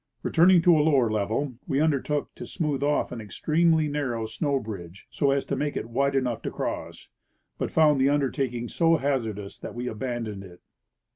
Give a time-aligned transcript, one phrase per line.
[0.23, 5.05] Returning to a lower level, we undertook to smooth off an extremely narrow snow bridge
[5.11, 7.09] so as to make it wide enough to cross,
[7.59, 10.59] but found the undertaking so hazardous that we abandoned it.